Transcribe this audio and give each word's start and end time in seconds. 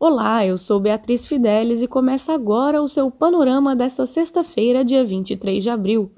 Olá, 0.00 0.46
eu 0.46 0.56
sou 0.56 0.78
Beatriz 0.78 1.26
Fidelis 1.26 1.82
e 1.82 1.88
começa 1.88 2.32
agora 2.32 2.80
o 2.80 2.86
seu 2.86 3.10
panorama 3.10 3.74
desta 3.74 4.06
sexta-feira, 4.06 4.84
dia 4.84 5.04
23 5.04 5.60
de 5.60 5.68
abril. 5.68 6.12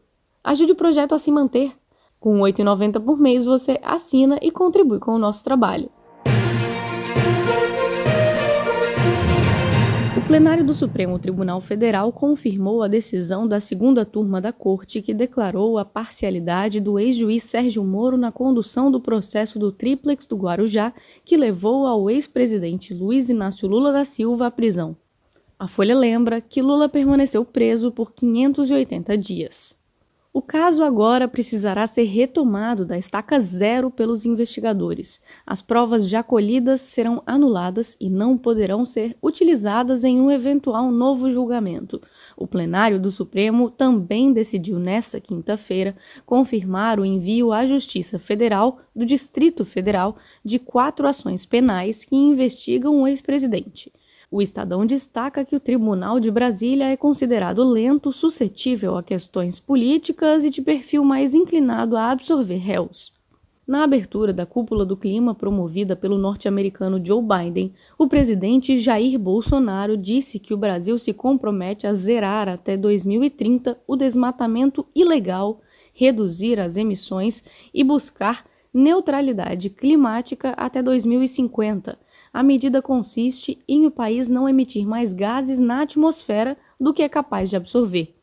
Ajude 0.45 0.72
o 0.72 0.76
projeto 0.76 1.14
a 1.14 1.18
se 1.18 1.33
manter. 1.33 1.72
Com 2.18 2.44
R$ 2.44 2.52
8,90 2.52 3.02
por 3.02 3.18
mês 3.18 3.42
você 3.42 3.80
assina 3.82 4.38
e 4.42 4.50
contribui 4.50 4.98
com 4.98 5.12
o 5.12 5.18
nosso 5.18 5.42
trabalho. 5.42 5.88
Plenário 10.30 10.64
do 10.64 10.72
Supremo 10.72 11.18
Tribunal 11.18 11.60
Federal 11.60 12.12
confirmou 12.12 12.84
a 12.84 12.86
decisão 12.86 13.48
da 13.48 13.58
segunda 13.58 14.04
turma 14.04 14.40
da 14.40 14.52
Corte 14.52 15.02
que 15.02 15.12
declarou 15.12 15.76
a 15.76 15.84
parcialidade 15.84 16.78
do 16.78 17.00
ex-juiz 17.00 17.42
Sérgio 17.42 17.82
Moro 17.82 18.16
na 18.16 18.30
condução 18.30 18.92
do 18.92 19.00
processo 19.00 19.58
do 19.58 19.72
triplex 19.72 20.27
do 20.27 20.36
Guarujá 20.36 20.92
que 21.24 21.36
levou 21.36 21.84
ao 21.84 22.08
ex-presidente 22.08 22.95
Luiz 22.95 23.28
Inácio 23.28 23.66
Lula 23.66 23.90
da 23.90 24.04
Silva 24.04 24.46
à 24.46 24.52
prisão. 24.52 24.96
A 25.58 25.66
Folha 25.66 25.98
lembra 25.98 26.41
que 26.41 26.62
Lula 26.62 26.88
permaneceu 26.88 27.44
preso 27.44 27.91
por 27.91 28.12
580 28.12 29.19
dias. 29.19 29.80
O 30.33 30.41
caso 30.41 30.84
agora 30.84 31.27
precisará 31.27 31.84
ser 31.89 32.05
retomado 32.05 32.84
da 32.84 32.97
estaca 32.97 33.41
zero 33.41 33.91
pelos 33.91 34.25
investigadores. 34.25 35.20
As 35.45 35.61
provas 35.61 36.09
já 36.09 36.23
colhidas 36.23 36.83
serão 36.83 37.20
anuladas 37.27 37.97
e 37.98 38.09
não 38.09 38.39
poderão 38.39 38.84
ser 38.84 39.16
utilizadas 39.20 40.05
em 40.05 40.20
um 40.20 40.30
eventual 40.30 40.93
novo 40.93 41.33
julgamento. 41.33 42.01
O 42.37 42.47
plenário 42.47 43.01
do 43.01 43.11
Supremo 43.11 43.70
também 43.70 44.33
decidiu 44.33 44.79
nesta 44.79 45.20
quinta-feira 45.20 45.97
confirmar 46.25 47.01
o 47.01 47.05
envio 47.05 47.53
à 47.53 47.67
Justiça 47.67 48.17
Federal 48.17 48.78
do 48.95 49.05
Distrito 49.05 49.65
Federal 49.65 50.17
de 50.45 50.61
quatro 50.61 51.09
ações 51.09 51.45
penais 51.45 52.05
que 52.05 52.15
investigam 52.15 53.03
o 53.03 53.09
ex-presidente. 53.09 53.92
O 54.33 54.41
Estadão 54.41 54.87
destaca 54.87 55.45
que 55.45 55.57
o 55.57 55.61
Tribunal 55.61 56.20
de 56.20 56.30
Brasília 56.30 56.84
é 56.84 56.97
considerado 56.97 57.64
lento, 57.64 58.12
suscetível 58.12 58.97
a 58.97 59.03
questões 59.03 59.59
políticas 59.59 60.45
e 60.45 60.50
de 60.50 60.62
perfil 60.62 61.03
mais 61.03 61.34
inclinado 61.34 61.97
a 61.97 62.12
absorver 62.12 62.59
réus. 62.59 63.12
Na 63.67 63.83
abertura 63.83 64.33
da 64.33 64.47
cúpula 64.47 64.87
do 64.87 64.97
clima 64.97 65.34
promovida 65.34 65.97
pelo 65.97 66.17
norte-americano 66.17 67.05
Joe 67.05 67.20
Biden, 67.20 67.72
o 67.98 68.06
presidente 68.06 68.78
Jair 68.78 69.19
Bolsonaro 69.19 69.97
disse 69.97 70.39
que 70.39 70.55
o 70.55 70.56
Brasil 70.56 70.97
se 70.97 71.12
compromete 71.12 71.84
a 71.84 71.92
zerar 71.92 72.48
até 72.48 72.77
2030 72.77 73.81
o 73.84 73.97
desmatamento 73.97 74.87
ilegal, 74.94 75.61
reduzir 75.92 76.61
as 76.61 76.77
emissões 76.77 77.42
e 77.75 77.83
buscar 77.83 78.44
neutralidade 78.72 79.70
climática 79.70 80.50
até 80.50 80.81
2050 80.81 81.98
a 82.33 82.42
medida 82.42 82.81
consiste 82.81 83.59
em 83.69 83.86
o 83.86 83.91
país 83.91 84.31
não 84.31 84.48
emitir 84.48 84.86
mais 84.86 85.12
gases 85.12 85.59
na 85.59 85.83
atmosfera 85.83 86.56
do 86.78 86.95
que 86.95 87.03
é 87.03 87.09
capaz 87.09 87.50
de 87.50 87.56
absorver. 87.56 88.14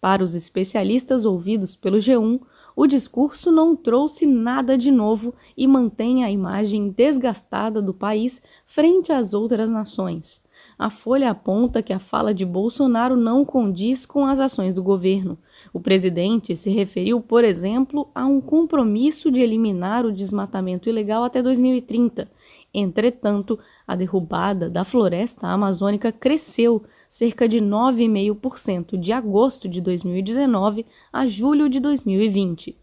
Para 0.00 0.22
os 0.22 0.34
especialistas 0.34 1.24
ouvidos 1.24 1.74
pelo 1.74 1.98
G1, 1.98 2.40
o 2.76 2.86
discurso 2.86 3.50
não 3.50 3.74
trouxe 3.74 4.26
nada 4.26 4.76
de 4.76 4.90
novo 4.90 5.34
e 5.56 5.66
mantém 5.66 6.22
a 6.22 6.30
imagem 6.30 6.90
desgastada 6.90 7.80
do 7.80 7.94
país 7.94 8.42
frente 8.66 9.10
às 9.10 9.32
outras 9.32 9.70
nações. 9.70 10.44
A 10.78 10.90
Folha 10.90 11.30
aponta 11.30 11.82
que 11.82 11.92
a 11.92 11.98
fala 11.98 12.34
de 12.34 12.44
Bolsonaro 12.44 13.16
não 13.16 13.46
condiz 13.46 14.04
com 14.04 14.26
as 14.26 14.38
ações 14.38 14.74
do 14.74 14.82
governo. 14.82 15.38
O 15.72 15.80
presidente 15.80 16.54
se 16.54 16.68
referiu, 16.68 17.20
por 17.20 17.44
exemplo, 17.44 18.08
a 18.14 18.26
um 18.26 18.42
compromisso 18.42 19.30
de 19.30 19.40
eliminar 19.40 20.04
o 20.04 20.12
desmatamento 20.12 20.88
ilegal 20.88 21.24
até 21.24 21.42
2030 21.42 22.30
Entretanto, 22.78 23.58
a 23.88 23.96
derrubada 23.96 24.68
da 24.68 24.84
floresta 24.84 25.46
amazônica 25.46 26.12
cresceu 26.12 26.84
cerca 27.08 27.48
de 27.48 27.58
9,5% 27.58 28.98
de 29.00 29.14
agosto 29.14 29.66
de 29.66 29.80
2019 29.80 30.84
a 31.10 31.26
julho 31.26 31.70
de 31.70 31.80
2020. 31.80 32.76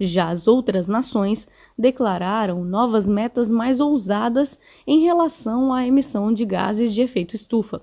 Já 0.00 0.30
as 0.30 0.48
outras 0.48 0.88
nações 0.88 1.46
declararam 1.78 2.64
novas 2.64 3.08
metas 3.08 3.52
mais 3.52 3.78
ousadas 3.80 4.58
em 4.84 5.04
relação 5.04 5.72
à 5.72 5.86
emissão 5.86 6.32
de 6.32 6.44
gases 6.44 6.92
de 6.92 7.00
efeito 7.00 7.36
estufa. 7.36 7.80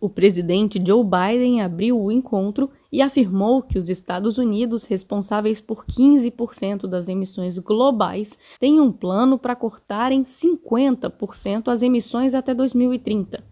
O 0.00 0.08
presidente 0.08 0.80
Joe 0.84 1.04
Biden 1.04 1.60
abriu 1.60 2.00
o 2.00 2.12
encontro 2.12 2.70
e 2.90 3.02
afirmou 3.02 3.60
que 3.62 3.76
os 3.76 3.88
Estados 3.88 4.38
Unidos, 4.38 4.84
responsáveis 4.84 5.60
por 5.60 5.84
15% 5.84 6.86
das 6.86 7.08
emissões 7.08 7.58
globais, 7.58 8.38
têm 8.60 8.80
um 8.80 8.92
plano 8.92 9.36
para 9.36 9.56
cortar 9.56 10.12
em 10.12 10.22
50% 10.22 11.66
as 11.66 11.82
emissões 11.82 12.32
até 12.32 12.54
2030. 12.54 13.42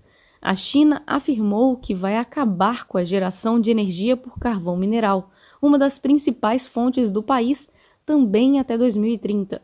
A 0.41 0.55
China 0.55 1.03
afirmou 1.05 1.77
que 1.77 1.93
vai 1.93 2.17
acabar 2.17 2.87
com 2.87 2.97
a 2.97 3.05
geração 3.05 3.59
de 3.59 3.73
energia 3.73 4.17
por 4.17 4.39
carvão 4.39 4.77
mineral, 4.77 5.33
uma 5.61 5.77
das 5.77 5.99
principais 5.99 6.69
fontes 6.69 7.11
do 7.11 7.25
país, 7.25 7.69
também 8.05 8.61
até 8.61 8.79
2030 8.79 9.61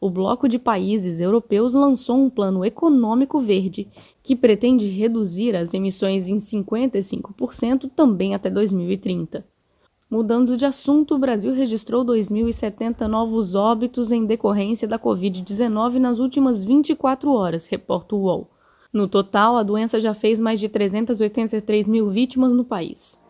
o 0.00 0.08
bloco 0.08 0.48
de 0.48 0.58
países 0.58 1.20
europeus 1.20 1.74
lançou 1.74 2.16
um 2.16 2.30
plano 2.30 2.64
econômico 2.64 3.40
verde 3.40 3.88
que 4.22 4.36
pretende 4.36 4.88
reduzir 4.88 5.56
as 5.56 5.74
emissões 5.74 6.28
em 6.28 6.36
55% 6.36 7.90
também 7.94 8.34
até 8.34 8.48
2030. 8.48 9.44
Mudando 10.10 10.56
de 10.56 10.64
assunto, 10.64 11.14
o 11.14 11.18
Brasil 11.18 11.52
registrou 11.52 12.04
2.070 12.04 13.06
novos 13.06 13.54
óbitos 13.54 14.10
em 14.10 14.24
decorrência 14.24 14.88
da 14.88 14.98
Covid-19 14.98 15.98
nas 15.98 16.18
últimas 16.18 16.64
24 16.64 17.30
horas, 17.30 17.66
reporta 17.66 18.14
o 18.14 18.20
UOL. 18.20 18.50
No 18.90 19.06
total, 19.06 19.58
a 19.58 19.62
doença 19.62 20.00
já 20.00 20.14
fez 20.14 20.40
mais 20.40 20.58
de 20.58 20.68
383 20.68 21.86
mil 21.88 22.08
vítimas 22.08 22.54
no 22.54 22.64
país. 22.64 23.20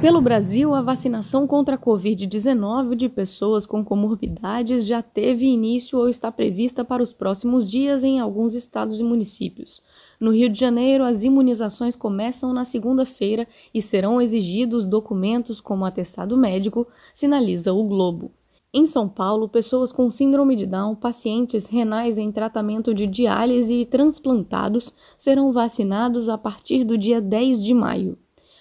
Pelo 0.00 0.22
Brasil, 0.22 0.74
a 0.74 0.80
vacinação 0.80 1.46
contra 1.46 1.74
a 1.74 1.78
Covid-19 1.78 2.94
de 2.94 3.06
pessoas 3.06 3.66
com 3.66 3.84
comorbidades 3.84 4.86
já 4.86 5.02
teve 5.02 5.44
início 5.44 5.98
ou 5.98 6.08
está 6.08 6.32
prevista 6.32 6.82
para 6.82 7.02
os 7.02 7.12
próximos 7.12 7.70
dias 7.70 8.02
em 8.02 8.18
alguns 8.18 8.54
estados 8.54 8.98
e 8.98 9.04
municípios. 9.04 9.82
No 10.18 10.30
Rio 10.30 10.48
de 10.48 10.58
Janeiro, 10.58 11.04
as 11.04 11.22
imunizações 11.22 11.96
começam 11.96 12.50
na 12.54 12.64
segunda-feira 12.64 13.46
e 13.74 13.82
serão 13.82 14.22
exigidos 14.22 14.86
documentos 14.86 15.60
como 15.60 15.84
atestado 15.84 16.34
médico, 16.34 16.86
sinaliza 17.12 17.74
o 17.74 17.84
Globo. 17.84 18.32
Em 18.72 18.86
São 18.86 19.06
Paulo, 19.06 19.50
pessoas 19.50 19.92
com 19.92 20.10
síndrome 20.10 20.56
de 20.56 20.64
Down, 20.64 20.94
pacientes 20.94 21.66
renais 21.66 22.16
em 22.16 22.32
tratamento 22.32 22.94
de 22.94 23.06
diálise 23.06 23.74
e 23.74 23.84
transplantados 23.84 24.94
serão 25.18 25.52
vacinados 25.52 26.30
a 26.30 26.38
partir 26.38 26.84
do 26.84 26.96
dia 26.96 27.20
10 27.20 27.62
de 27.62 27.74
maio. 27.74 28.16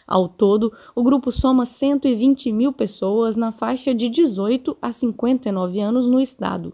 Ao 0.09 0.28
todo, 0.28 0.74
o 0.96 1.03
grupo 1.03 1.31
soma 1.31 1.68
120 1.68 2.52
mil 2.52 2.74
pessoas 2.74 3.38
na 3.38 3.52
faixa 3.52 3.94
de 3.94 4.09
18 4.09 4.75
a 4.81 4.92
59 4.92 5.80
anos 5.80 6.08
no 6.08 6.20
estado. 6.20 6.74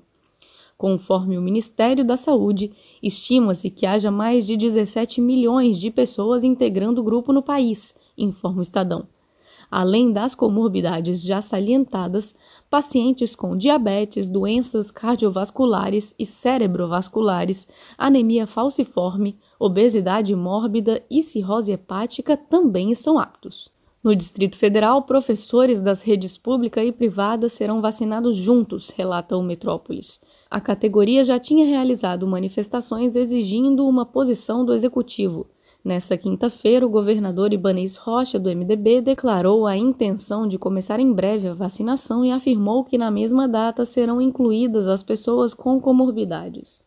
Conforme 0.77 1.37
o 1.37 1.41
Ministério 1.41 2.05
da 2.05 2.15
Saúde, 2.15 2.71
estima-se 3.03 3.69
que 3.69 3.85
haja 3.85 4.09
mais 4.09 4.47
de 4.47 4.55
17 4.55 5.19
milhões 5.19 5.77
de 5.77 5.91
pessoas 5.91 6.45
integrando 6.45 7.01
o 7.01 7.03
grupo 7.03 7.33
no 7.33 7.43
país, 7.43 7.93
informa 8.17 8.59
o 8.59 8.61
Estadão. 8.61 9.05
Além 9.69 10.11
das 10.11 10.35
comorbidades 10.35 11.21
já 11.21 11.41
salientadas, 11.41 12.33
pacientes 12.69 13.35
com 13.35 13.57
diabetes, 13.57 14.27
doenças 14.27 14.91
cardiovasculares 14.91 16.13
e 16.17 16.25
cerebrovasculares, 16.25 17.67
anemia 17.97 18.45
falciforme, 18.47 19.37
obesidade 19.59 20.35
mórbida 20.35 21.03
e 21.09 21.21
cirrose 21.21 21.71
hepática 21.71 22.37
também 22.37 22.91
estão 22.91 23.17
aptos. 23.17 23.73
No 24.05 24.15
Distrito 24.15 24.55
Federal, 24.55 25.01
professores 25.01 25.81
das 25.81 26.03
redes 26.03 26.37
pública 26.37 26.83
e 26.83 26.91
privada 26.91 27.49
serão 27.49 27.81
vacinados 27.81 28.37
juntos, 28.37 28.91
relata 28.91 29.35
o 29.35 29.41
Metrópolis. 29.41 30.21
A 30.47 30.61
categoria 30.61 31.23
já 31.23 31.39
tinha 31.39 31.65
realizado 31.65 32.27
manifestações 32.27 33.15
exigindo 33.15 33.87
uma 33.87 34.05
posição 34.05 34.63
do 34.63 34.75
executivo. 34.75 35.47
Nesta 35.85 36.17
quinta-feira, 36.17 36.83
o 36.83 36.89
governador 36.89 37.53
Ibanez 37.53 37.95
Rocha, 37.95 38.39
do 38.39 38.49
MDB, 38.49 39.01
declarou 39.01 39.67
a 39.67 39.77
intenção 39.77 40.47
de 40.47 40.57
começar 40.57 40.99
em 40.99 41.13
breve 41.13 41.47
a 41.47 41.53
vacinação 41.53 42.25
e 42.25 42.31
afirmou 42.31 42.83
que 42.83 42.97
na 42.97 43.11
mesma 43.11 43.47
data 43.47 43.85
serão 43.85 44.19
incluídas 44.19 44.87
as 44.87 45.03
pessoas 45.03 45.53
com 45.53 45.79
comorbidades. 45.79 46.81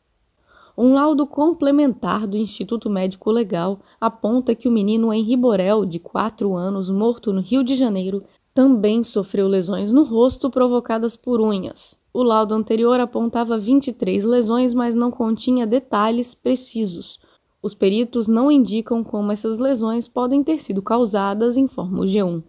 Um 0.77 0.95
laudo 0.95 1.29
complementar 1.29 2.27
do 2.27 2.37
Instituto 2.37 2.91
Médico 2.91 3.31
Legal 3.31 3.79
aponta 4.01 4.53
que 4.53 4.67
o 4.67 4.73
menino 4.73 5.15
Henri 5.15 5.37
Borel, 5.37 5.87
de 5.87 6.01
4 6.01 6.57
anos, 6.57 6.91
morto 6.91 7.33
no 7.33 7.41
Rio 7.41 7.63
de 7.63 7.77
Janeiro, 7.77 8.25
também 8.53 9.05
sofreu 9.05 9.47
lesões 9.47 9.93
no 9.93 10.03
rosto 10.03 10.51
provocadas 10.51 11.17
por 11.17 11.41
unhas. 11.41 11.97
O 12.13 12.25
laudo 12.25 12.53
anterior 12.53 12.99
apontava 12.99 13.57
23 13.57 14.25
lesões, 14.25 14.75
mas 14.75 14.97
não 14.97 15.13
continha 15.13 15.65
detalhes 15.65 16.35
precisos. 16.35 17.21
Os 17.61 17.75
peritos 17.75 18.29
não 18.29 18.53
indicam 18.53 19.03
como 19.03 19.33
essas 19.33 19.59
lesões 19.59 20.07
podem 20.07 20.45
ter 20.45 20.61
sido 20.61 20.81
causadas, 20.81 21.57
informa 21.57 22.01
o 22.01 22.05
G1. 22.05 22.43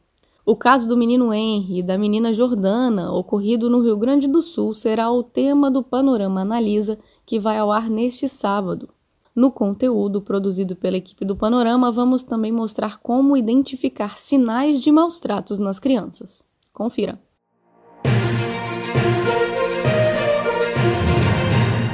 O 0.46 0.56
caso 0.56 0.88
do 0.88 0.98
menino 0.98 1.34
Henry 1.34 1.80
e 1.80 1.84
da 1.84 1.98
menina 1.98 2.34
Jordana, 2.34 3.12
ocorrido 3.12 3.70
no 3.70 3.82
Rio 3.82 3.98
Grande 3.98 4.28
do 4.28 4.42
Sul, 4.42 4.74
será 4.74 5.12
o 5.12 5.24
tema 5.24 5.70
do 5.70 5.84
Panorama 5.84 6.42
Analisa, 6.42 6.98
que 7.26 7.40
vai 7.40 7.58
ao 7.58 7.72
ar 7.72 7.90
neste 7.90 8.28
sábado. 8.28 8.90
No 9.36 9.52
conteúdo 9.52 10.22
produzido 10.22 10.76
pela 10.76 10.98
equipe 10.98 11.24
do 11.24 11.36
Panorama, 11.36 11.92
vamos 11.92 12.24
também 12.24 12.52
mostrar 12.52 13.00
como 13.00 13.38
identificar 13.38 14.18
sinais 14.18 14.82
de 14.82 14.92
maus 14.92 15.20
tratos 15.20 15.60
nas 15.60 15.80
crianças. 15.80 16.44
Confira. 16.74 17.20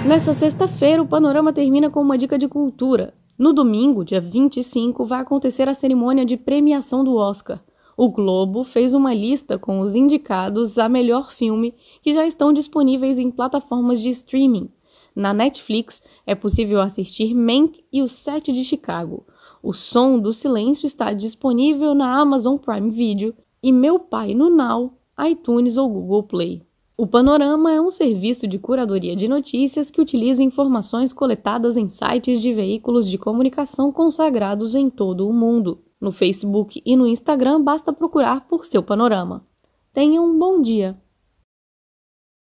Nessa 0.06 0.34
sexta-feira, 0.34 1.02
o 1.02 1.08
Panorama 1.08 1.52
termina 1.52 1.90
com 1.90 2.00
uma 2.00 2.16
dica 2.16 2.38
de 2.38 2.48
cultura. 2.48 3.12
No 3.36 3.52
domingo, 3.52 4.06
dia 4.06 4.22
25, 4.22 5.04
vai 5.04 5.20
acontecer 5.20 5.68
a 5.68 5.74
cerimônia 5.74 6.24
de 6.24 6.38
premiação 6.38 7.04
do 7.04 7.16
Oscar. 7.16 7.60
O 7.98 8.12
Globo 8.12 8.64
fez 8.64 8.94
uma 8.94 9.16
lista 9.16 9.58
com 9.58 9.80
os 9.80 9.96
indicados 9.96 10.78
a 10.78 10.88
melhor 10.88 11.32
filme 11.32 11.74
que 12.04 12.12
já 12.12 12.24
estão 12.24 12.54
disponíveis 12.54 13.18
em 13.18 13.32
plataformas 13.32 14.00
de 14.00 14.10
streaming. 14.10 14.70
Na 15.16 15.34
Netflix 15.34 16.04
é 16.24 16.36
possível 16.36 16.82
assistir 16.82 17.34
Mank 17.34 17.84
e 17.92 18.04
o 18.04 18.08
Sete 18.08 18.54
de 18.54 18.64
Chicago. 18.64 19.26
O 19.64 19.74
Som 19.74 20.20
do 20.20 20.32
Silêncio 20.34 20.86
está 20.86 21.14
disponível 21.14 21.96
na 21.96 22.22
Amazon 22.22 22.58
Prime 22.58 22.92
Video 22.92 23.34
e 23.62 23.74
Meu 23.74 23.98
Pai 23.98 24.36
no 24.36 24.52
Now, 24.52 24.94
iTunes 25.28 25.78
ou 25.78 25.90
Google 25.90 26.22
Play. 26.22 26.62
O 26.98 27.06
Panorama 27.06 27.74
é 27.74 27.82
um 27.82 27.92
serviço 27.92 28.48
de 28.48 28.58
curadoria 28.58 29.18
de 29.18 29.28
notícias 29.28 29.92
que 29.92 30.00
utiliza 30.00 30.42
informações 30.42 31.12
coletadas 31.12 31.76
em 31.76 31.90
sites 31.90 32.42
de 32.42 32.54
veículos 32.54 33.10
de 33.10 33.18
comunicação 33.18 33.92
consagrados 33.92 34.76
em 34.76 34.90
todo 34.90 35.28
o 35.28 35.34
mundo. 35.34 35.84
No 36.00 36.14
Facebook 36.14 36.82
e 36.86 36.96
no 36.96 37.06
Instagram 37.06 37.62
basta 37.62 37.92
procurar 37.92 38.48
por 38.48 38.64
seu 38.64 38.82
panorama. 38.82 39.46
Tenha 39.92 40.22
um 40.22 40.40
bom 40.40 40.62
dia! 40.62 40.98